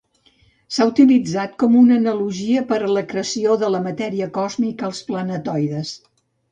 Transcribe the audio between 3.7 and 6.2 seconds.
la matèria còsmica als planetoides.